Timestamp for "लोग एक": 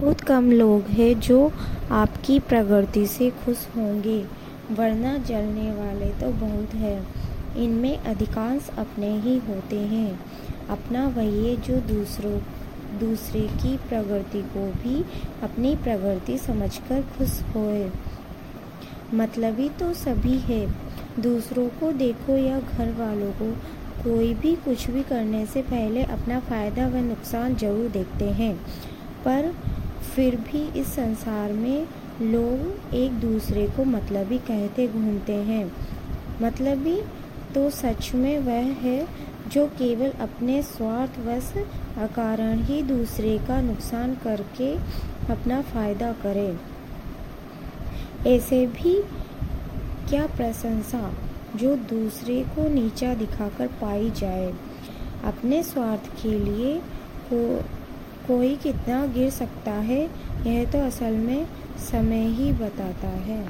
32.22-33.12